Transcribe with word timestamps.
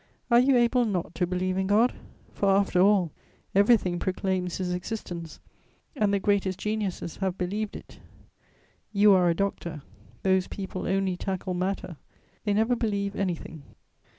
Are 0.31 0.39
you 0.39 0.57
able 0.57 0.83
not 0.85 1.13
to 1.13 1.27
believe 1.27 1.59
in 1.59 1.67
God? 1.67 1.93
For, 2.33 2.49
after 2.49 2.79
all, 2.81 3.11
everything 3.53 3.99
proclaims 3.99 4.57
His 4.57 4.73
existence, 4.73 5.39
and 5.95 6.11
the 6.11 6.17
greatest 6.17 6.57
geniuses 6.57 7.17
have 7.17 7.37
believed 7.37 7.75
it.... 7.75 7.99
You 8.91 9.13
are 9.13 9.29
a 9.29 9.35
doctor.... 9.35 9.83
Those 10.23 10.47
people 10.47 10.87
only 10.87 11.15
tackle 11.17 11.53
matter: 11.53 11.97
they 12.45 12.53
never 12.55 12.75
believe 12.75 13.15
anything." 13.15 13.61